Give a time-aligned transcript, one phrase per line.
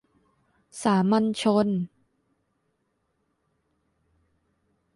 [0.83, 1.67] สามัญชน